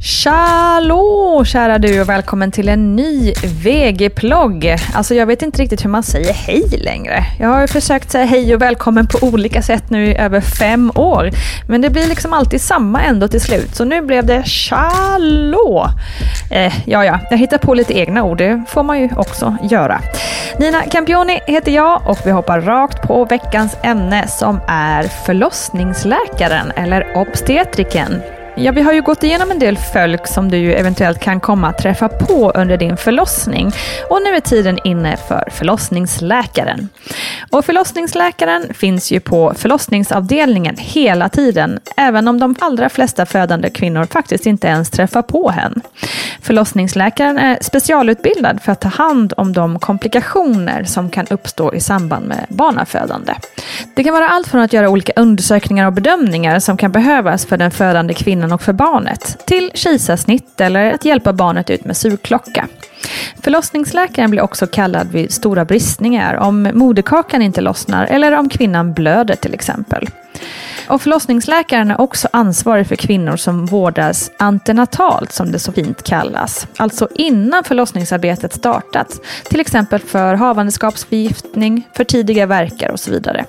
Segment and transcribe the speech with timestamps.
[0.00, 4.76] Hallå kära du och välkommen till en ny VG-plogg.
[4.94, 7.24] Alltså jag vet inte riktigt hur man säger hej längre.
[7.40, 11.30] Jag har försökt säga hej och välkommen på olika sätt nu i över fem år.
[11.68, 13.74] Men det blir liksom alltid samma ändå till slut.
[13.74, 15.88] Så nu blev det tjallå.
[16.50, 18.38] Eh, ja, ja, jag hittar på lite egna ord.
[18.38, 20.00] Det får man ju också göra.
[20.58, 27.16] Nina Campioni heter jag och vi hoppar rakt på veckans ämne som är förlossningsläkaren eller
[27.16, 28.22] obstetriken.
[28.60, 31.68] Ja, vi har ju gått igenom en del folk som du ju eventuellt kan komma
[31.68, 33.72] att träffa på under din förlossning.
[34.10, 36.88] Och nu är tiden inne för förlossningsläkaren.
[37.50, 44.06] Och förlossningsläkaren finns ju på förlossningsavdelningen hela tiden, även om de allra flesta födande kvinnor
[44.10, 45.80] faktiskt inte ens träffar på henne.
[46.42, 52.26] Förlossningsläkaren är specialutbildad för att ta hand om de komplikationer som kan uppstå i samband
[52.26, 53.34] med barnafödande.
[53.94, 57.56] Det kan vara allt från att göra olika undersökningar och bedömningar som kan behövas för
[57.56, 61.96] den födande kvinnan kvinnan och för barnet, till kejsarsnitt eller att hjälpa barnet ut med
[61.96, 62.68] sugklocka.
[63.42, 69.36] Förlossningsläkaren blir också kallad vid stora bristningar om moderkakan inte lossnar eller om kvinnan blöder
[69.36, 70.08] till exempel.
[70.88, 76.66] Och förlossningsläkaren är också ansvarig för kvinnor som vårdas antenatalt som det så fint kallas.
[76.78, 79.20] Alltså innan förlossningsarbetet startat.
[79.44, 83.44] Till exempel för havandeskapsförgiftning, för tidiga verkar och så vidare.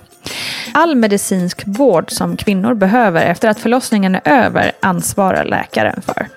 [0.74, 6.28] All medicinsk vård som kvinnor behöver efter att förlossningen är över ansvarar läkaren för.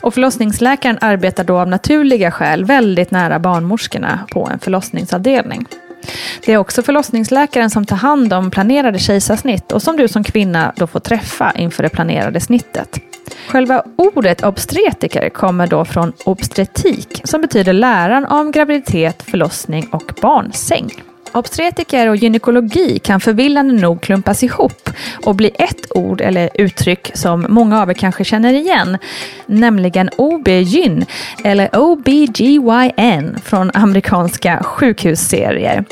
[0.00, 5.66] Och förlossningsläkaren arbetar då av naturliga skäl väldigt nära barnmorskorna på en förlossningsavdelning.
[6.46, 10.72] Det är också förlossningsläkaren som tar hand om planerade kejsarsnitt och som du som kvinna
[10.76, 12.98] då får träffa inför det planerade snittet.
[13.48, 21.02] Själva ordet obstetriker kommer då från obstetrik som betyder läran om graviditet, förlossning och barnsäng.
[21.32, 24.90] Obstetriker och gynekologi kan förvillande nog klumpas ihop
[25.24, 28.98] och bli ett ord eller uttryck som många av er kanske känner igen,
[29.46, 31.06] nämligen OB-gyn
[31.44, 35.84] eller OBGYN från amerikanska sjukhusserier.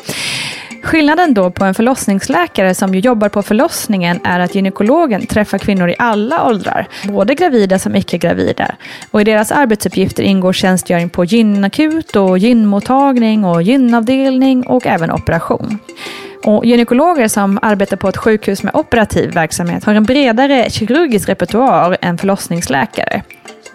[0.82, 5.88] Skillnaden då på en förlossningsläkare som ju jobbar på förlossningen är att gynekologen träffar kvinnor
[5.88, 8.74] i alla åldrar, både gravida som icke-gravida.
[9.10, 15.78] Och i deras arbetsuppgifter ingår tjänstgöring på gynakut och gynmottagning och gynavdelning och även operation.
[16.44, 21.96] Och gynekologer som arbetar på ett sjukhus med operativ verksamhet har en bredare kirurgisk repertoar
[22.00, 23.22] än förlossningsläkare.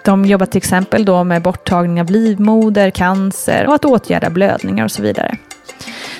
[0.05, 4.91] De jobbar till exempel då med borttagning av livmoder, cancer och att åtgärda blödningar och
[4.91, 5.37] så vidare.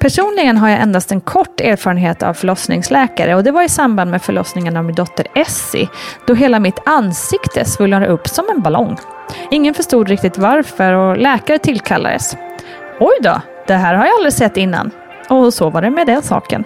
[0.06, 4.22] Personligen har jag endast en kort erfarenhet av förlossningsläkare och det var i samband med
[4.22, 5.90] förlossningen av min dotter Essie
[6.28, 8.98] då hela mitt ansikte svullnade upp som en ballong.
[9.52, 12.38] Ingen förstod riktigt varför och läkare tillkallades.
[13.00, 14.92] Oj då, det här har jag aldrig sett innan.
[15.30, 16.64] Och så var det med den saken.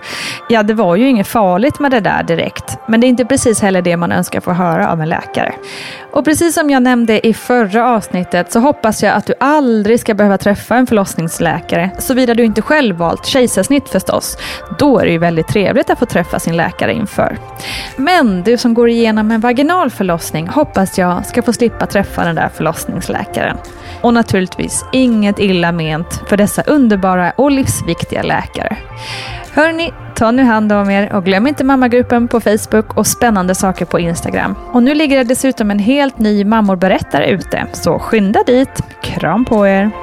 [0.48, 3.60] ja, det var ju inget farligt med det där direkt, men det är inte precis
[3.60, 5.52] heller det man önskar få höra av en läkare.
[6.12, 10.14] Och precis som jag nämnde i förra avsnittet så hoppas jag att du aldrig ska
[10.14, 14.38] behöva träffa en förlossningsläkare, såvida du inte själv valt kejsarsnitt förstås.
[14.78, 17.38] Då är det ju väldigt trevligt att få träffa sin läkare inför.
[17.96, 22.34] Men du som går igenom en vaginal förlossning hoppas jag ska få slippa träffa den
[22.34, 23.56] där förlossningsläkaren.
[24.00, 28.76] Och naturligtvis inget illa ment för dessa underbara och livsviktiga läkare.
[29.52, 29.92] Hörni,
[30.22, 34.00] ta nu hand om er och glöm inte mammagruppen på Facebook och spännande saker på
[34.00, 34.54] Instagram.
[34.72, 38.80] Och nu ligger det dessutom en helt ny mammor berättar ute, så skynda dit.
[39.02, 40.01] Kram på er!